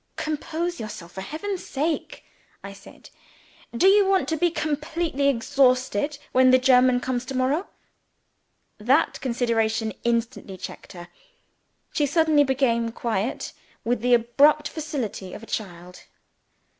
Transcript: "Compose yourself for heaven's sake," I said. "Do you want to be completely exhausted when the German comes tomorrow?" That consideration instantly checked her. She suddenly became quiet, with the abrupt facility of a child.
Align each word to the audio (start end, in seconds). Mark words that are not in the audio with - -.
"Compose 0.15 0.79
yourself 0.79 1.11
for 1.11 1.21
heaven's 1.21 1.63
sake," 1.63 2.25
I 2.63 2.73
said. 2.73 3.11
"Do 3.71 3.87
you 3.87 4.03
want 4.03 4.27
to 4.29 4.35
be 4.35 4.49
completely 4.49 5.27
exhausted 5.27 6.17
when 6.31 6.49
the 6.49 6.57
German 6.57 6.99
comes 6.99 7.23
tomorrow?" 7.23 7.67
That 8.79 9.21
consideration 9.21 9.93
instantly 10.03 10.57
checked 10.57 10.93
her. 10.93 11.09
She 11.93 12.07
suddenly 12.07 12.43
became 12.43 12.91
quiet, 12.91 13.53
with 13.83 14.01
the 14.01 14.15
abrupt 14.15 14.67
facility 14.69 15.33
of 15.35 15.43
a 15.43 15.45
child. 15.45 16.01